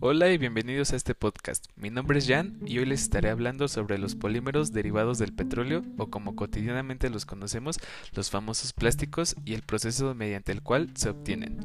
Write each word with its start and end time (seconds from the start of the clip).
Hola 0.00 0.30
y 0.30 0.38
bienvenidos 0.38 0.92
a 0.92 0.96
este 0.96 1.14
podcast. 1.14 1.66
Mi 1.76 1.90
nombre 1.90 2.18
es 2.18 2.28
Jan 2.28 2.58
y 2.64 2.78
hoy 2.78 2.86
les 2.86 3.02
estaré 3.02 3.30
hablando 3.30 3.66
sobre 3.68 3.98
los 3.98 4.14
polímeros 4.14 4.72
derivados 4.72 5.18
del 5.18 5.32
petróleo 5.32 5.82
o 5.96 6.06
como 6.06 6.36
cotidianamente 6.36 7.10
los 7.10 7.26
conocemos, 7.26 7.78
los 8.14 8.30
famosos 8.30 8.72
plásticos 8.72 9.36
y 9.44 9.54
el 9.54 9.62
proceso 9.62 10.14
mediante 10.14 10.52
el 10.52 10.62
cual 10.62 10.90
se 10.94 11.10
obtienen. 11.10 11.58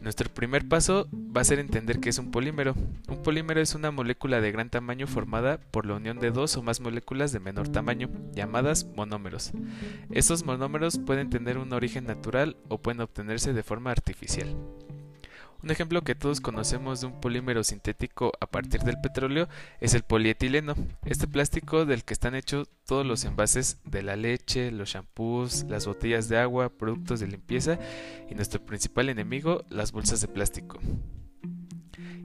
Nuestro 0.00 0.32
primer 0.32 0.68
paso 0.68 1.08
va 1.14 1.40
a 1.40 1.44
ser 1.44 1.58
entender 1.58 1.98
qué 1.98 2.10
es 2.10 2.18
un 2.18 2.30
polímero. 2.30 2.74
Un 3.08 3.22
polímero 3.22 3.60
es 3.60 3.74
una 3.74 3.90
molécula 3.90 4.40
de 4.40 4.52
gran 4.52 4.70
tamaño 4.70 5.06
formada 5.06 5.58
por 5.58 5.86
la 5.86 5.94
unión 5.94 6.20
de 6.20 6.30
dos 6.30 6.56
o 6.56 6.62
más 6.62 6.80
moléculas 6.80 7.32
de 7.32 7.40
menor 7.40 7.68
tamaño, 7.68 8.08
llamadas 8.32 8.86
monómeros. 8.94 9.52
Estos 10.10 10.44
monómeros 10.44 10.98
pueden 10.98 11.30
tener 11.30 11.58
un 11.58 11.72
origen 11.72 12.04
natural 12.04 12.56
o 12.68 12.78
pueden 12.78 13.00
obtenerse 13.00 13.52
de 13.52 13.62
forma 13.62 13.90
artificial. 13.90 14.54
Un 15.62 15.70
ejemplo 15.70 16.02
que 16.02 16.14
todos 16.14 16.40
conocemos 16.40 17.00
de 17.00 17.06
un 17.06 17.20
polímero 17.20 17.64
sintético 17.64 18.32
a 18.40 18.46
partir 18.46 18.82
del 18.82 19.00
petróleo 19.00 19.48
es 19.80 19.94
el 19.94 20.02
polietileno, 20.02 20.74
este 21.04 21.26
plástico 21.26 21.86
del 21.86 22.04
que 22.04 22.14
están 22.14 22.34
hechos 22.34 22.68
todos 22.84 23.06
los 23.06 23.24
envases 23.24 23.78
de 23.84 24.02
la 24.02 24.16
leche, 24.16 24.70
los 24.70 24.90
shampoos, 24.90 25.64
las 25.64 25.86
botellas 25.86 26.28
de 26.28 26.38
agua, 26.38 26.68
productos 26.68 27.20
de 27.20 27.26
limpieza 27.26 27.78
y 28.30 28.34
nuestro 28.34 28.64
principal 28.64 29.08
enemigo, 29.08 29.64
las 29.70 29.92
bolsas 29.92 30.20
de 30.20 30.28
plástico. 30.28 30.78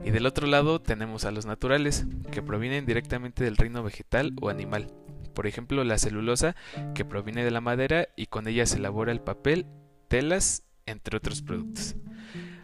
Y 0.04 0.10
del 0.10 0.26
otro 0.26 0.46
lado 0.46 0.80
tenemos 0.80 1.24
a 1.24 1.30
los 1.30 1.46
naturales, 1.46 2.06
que 2.30 2.42
provienen 2.42 2.86
directamente 2.86 3.44
del 3.44 3.56
reino 3.56 3.82
vegetal 3.82 4.34
o 4.40 4.50
animal. 4.50 4.92
Por 5.34 5.46
ejemplo, 5.46 5.82
la 5.84 5.98
celulosa, 5.98 6.54
que 6.94 7.04
proviene 7.04 7.44
de 7.44 7.50
la 7.50 7.60
madera 7.60 8.08
y 8.16 8.26
con 8.26 8.46
ella 8.46 8.66
se 8.66 8.76
elabora 8.78 9.12
el 9.12 9.20
papel, 9.20 9.66
telas, 10.08 10.64
entre 10.86 11.16
otros 11.16 11.40
productos. 11.42 11.96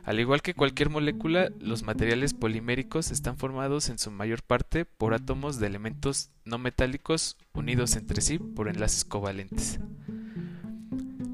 Al 0.09 0.21
igual 0.21 0.41
que 0.41 0.55
cualquier 0.55 0.89
molécula, 0.89 1.51
los 1.61 1.83
materiales 1.83 2.33
poliméricos 2.33 3.11
están 3.11 3.37
formados 3.37 3.91
en 3.91 3.99
su 3.99 4.11
mayor 4.11 4.43
parte 4.43 4.87
por 4.87 5.13
átomos 5.13 5.61
de 5.61 5.67
elementos 5.67 6.31
no 6.47 6.57
metálicos 6.57 7.37
unidos 7.53 7.95
entre 7.95 8.23
sí 8.23 8.39
por 8.39 8.69
enlaces 8.69 9.05
covalentes. 9.05 9.81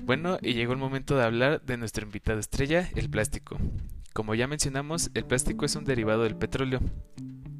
Bueno, 0.04 0.38
y 0.42 0.54
llegó 0.54 0.72
el 0.72 0.80
momento 0.80 1.16
de 1.16 1.22
hablar 1.22 1.62
de 1.64 1.76
nuestro 1.76 2.04
invitado 2.04 2.40
estrella, 2.40 2.90
el 2.96 3.08
plástico. 3.08 3.58
Como 4.12 4.34
ya 4.34 4.48
mencionamos, 4.48 5.12
el 5.14 5.24
plástico 5.24 5.64
es 5.64 5.76
un 5.76 5.84
derivado 5.84 6.24
del 6.24 6.34
petróleo. 6.34 6.80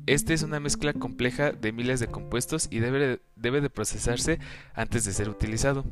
Este 0.07 0.35
es 0.35 0.43
una 0.43 0.59
mezcla 0.59 0.95
compleja 0.95 1.53
de 1.53 1.71
miles 1.71 2.01
de 2.01 2.09
compuestos 2.09 2.67
y 2.73 2.81
debe, 2.81 3.21
de 3.37 3.71
procesarse 3.71 4.41
antes 4.75 5.05
de 5.05 5.13
ser 5.13 5.29
utilizado. 5.29 5.85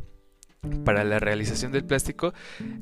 Para 0.85 1.05
la 1.05 1.19
realización 1.19 1.73
del 1.73 1.85
plástico, 1.85 2.33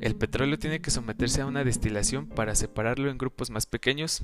el 0.01 0.15
petróleo 0.15 0.59
tiene 0.59 0.81
que 0.81 0.91
someterse 0.91 1.41
a 1.41 1.45
una 1.45 1.63
destilación 1.63 2.27
para 2.27 2.55
separarlo 2.55 3.09
en 3.09 3.17
grupos 3.17 3.49
más 3.49 3.65
pequeños. 3.65 4.23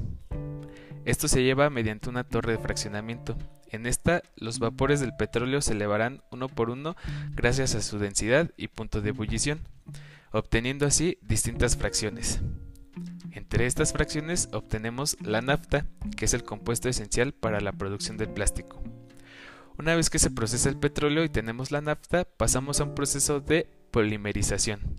Esto 1.06 1.28
se 1.28 1.44
lleva 1.44 1.70
mediante 1.70 2.10
una 2.10 2.24
torre 2.24 2.54
de 2.54 2.60
fraccionamiento. 2.60 3.38
En 3.70 3.86
esta, 3.86 4.22
los 4.36 4.60
vapores 4.60 5.00
del 5.00 5.16
petróleo 5.16 5.62
se 5.62 5.74
elevarán 5.74 6.22
uno 6.32 6.50
por 6.50 6.70
uno 6.70 6.96
gracias 7.36 7.76
a 7.76 7.82
su 7.82 7.98
densidad 7.98 8.52
y 8.58 8.68
punto 8.68 9.02
de 9.02 9.10
ebullición, 9.10 9.62
obteniendo 10.32 10.86
así 10.86 11.18
distintas 11.22 11.78
fracciones. 11.78 12.42
Entre 13.32 13.66
estas 13.66 13.94
fracciones 13.94 14.50
obtenemos 14.52 15.18
la 15.22 15.42
nafta, 15.42 15.86
que 16.16 16.26
es 16.26 16.34
el 16.34 16.44
compuesto 16.44 16.90
esencial 16.90 17.34
para 17.34 17.62
la 17.62 17.72
producción 17.72 18.18
del 18.18 18.30
plástico. 18.30 18.84
Una 19.80 19.96
vez 19.96 20.10
que 20.10 20.18
se 20.18 20.32
procesa 20.32 20.70
el 20.70 20.78
petróleo 20.78 21.24
y 21.24 21.30
tenemos 21.30 21.72
la 21.72 21.82
nafta, 21.82 22.26
pasamos 22.26 22.80
a 22.80 22.84
un 22.84 22.96
proceso 22.96 23.42
de 23.42 23.70
polimerización, 23.92 24.96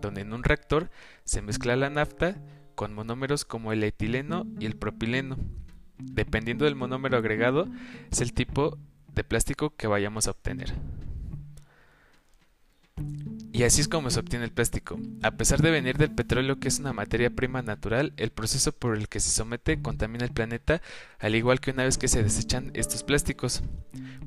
donde 0.00 0.20
en 0.20 0.32
un 0.32 0.44
reactor 0.44 0.88
se 1.24 1.42
mezcla 1.42 1.74
la 1.74 1.90
nafta 1.90 2.40
con 2.76 2.94
monómeros 2.94 3.44
como 3.44 3.72
el 3.72 3.82
etileno 3.82 4.46
y 4.60 4.66
el 4.66 4.76
propileno. 4.76 5.36
Dependiendo 5.98 6.64
del 6.64 6.76
monómero 6.76 7.16
agregado, 7.16 7.66
es 8.12 8.20
el 8.20 8.32
tipo 8.32 8.78
de 9.12 9.24
plástico 9.24 9.74
que 9.76 9.88
vayamos 9.88 10.28
a 10.28 10.30
obtener. 10.30 10.74
Y 13.60 13.64
así 13.64 13.82
es 13.82 13.88
como 13.88 14.08
se 14.08 14.18
obtiene 14.18 14.46
el 14.46 14.52
plástico. 14.52 14.98
A 15.22 15.32
pesar 15.32 15.60
de 15.60 15.70
venir 15.70 15.98
del 15.98 16.10
petróleo, 16.14 16.58
que 16.58 16.68
es 16.68 16.78
una 16.78 16.94
materia 16.94 17.28
prima 17.28 17.60
natural, 17.60 18.14
el 18.16 18.30
proceso 18.30 18.72
por 18.72 18.96
el 18.96 19.06
que 19.06 19.20
se 19.20 19.28
somete 19.28 19.82
contamina 19.82 20.24
el 20.24 20.32
planeta, 20.32 20.80
al 21.18 21.34
igual 21.34 21.60
que 21.60 21.72
una 21.72 21.84
vez 21.84 21.98
que 21.98 22.08
se 22.08 22.22
desechan 22.22 22.70
estos 22.72 23.02
plásticos. 23.02 23.62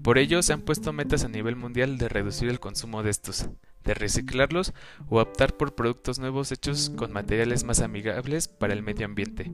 Por 0.04 0.20
ello, 0.20 0.44
se 0.44 0.54
han 0.54 0.62
puesto 0.62 0.94
metas 0.94 1.24
a 1.24 1.30
nivel 1.30 1.56
mundial 1.56 1.98
de 1.98 2.10
reducir 2.10 2.48
el 2.48 2.60
consumo 2.60 3.02
de 3.02 3.10
estos, 3.10 3.48
de 3.84 3.96
reciclarlos 3.96 4.72
o 5.10 5.20
optar 5.20 5.58
por 5.58 5.74
productos 5.74 6.20
nuevos 6.20 6.52
hechos 6.52 6.92
con 6.96 7.12
materiales 7.12 7.64
más 7.64 7.80
amigables 7.80 8.48
para 8.48 8.74
el 8.74 8.84
medio 8.84 9.08
ambiente. 9.08 9.52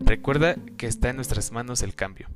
Recuerda 0.00 0.56
que 0.76 0.86
está 0.86 1.08
en 1.08 1.16
nuestras 1.16 1.52
manos 1.52 1.80
el 1.80 1.94
cambio. 1.94 2.28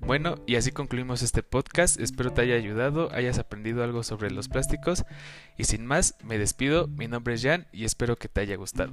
Bueno, 0.00 0.36
y 0.46 0.56
así 0.56 0.70
concluimos 0.72 1.22
este 1.22 1.42
podcast. 1.42 2.00
Espero 2.00 2.32
te 2.32 2.42
haya 2.42 2.54
ayudado, 2.54 3.10
hayas 3.12 3.38
aprendido 3.38 3.82
algo 3.82 4.02
sobre 4.02 4.30
los 4.30 4.48
plásticos. 4.48 5.04
Y 5.56 5.64
sin 5.64 5.84
más, 5.84 6.16
me 6.22 6.38
despido. 6.38 6.86
Mi 6.88 7.08
nombre 7.08 7.34
es 7.34 7.42
Jan 7.42 7.66
y 7.72 7.84
espero 7.84 8.16
que 8.16 8.28
te 8.28 8.40
haya 8.40 8.56
gustado. 8.56 8.92